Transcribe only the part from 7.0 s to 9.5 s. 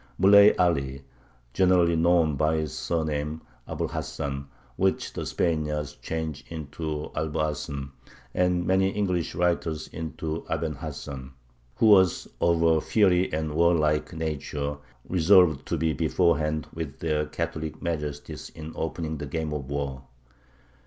Alboacen, and many English